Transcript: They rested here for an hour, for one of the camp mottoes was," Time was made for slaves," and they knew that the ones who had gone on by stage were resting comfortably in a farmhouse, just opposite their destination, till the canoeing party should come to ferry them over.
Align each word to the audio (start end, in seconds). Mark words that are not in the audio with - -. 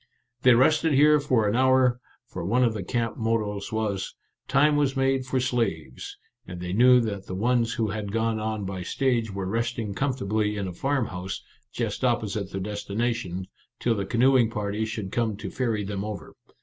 They 0.41 0.55
rested 0.55 0.93
here 0.93 1.19
for 1.19 1.47
an 1.47 1.55
hour, 1.55 1.99
for 2.25 2.43
one 2.43 2.63
of 2.63 2.73
the 2.73 2.81
camp 2.81 3.17
mottoes 3.17 3.71
was," 3.71 4.15
Time 4.57 4.75
was 4.75 4.97
made 4.97 5.27
for 5.27 5.39
slaves," 5.39 6.17
and 6.47 6.59
they 6.59 6.73
knew 6.73 6.99
that 7.01 7.27
the 7.27 7.35
ones 7.35 7.75
who 7.75 7.89
had 7.89 8.11
gone 8.11 8.39
on 8.39 8.65
by 8.65 8.81
stage 8.81 9.29
were 9.31 9.45
resting 9.45 9.93
comfortably 9.93 10.57
in 10.57 10.67
a 10.67 10.73
farmhouse, 10.73 11.43
just 11.71 12.03
opposite 12.03 12.49
their 12.51 12.61
destination, 12.61 13.45
till 13.79 13.93
the 13.93 14.07
canoeing 14.07 14.49
party 14.49 14.85
should 14.85 15.11
come 15.11 15.37
to 15.37 15.51
ferry 15.51 15.83
them 15.83 16.03
over. 16.03 16.33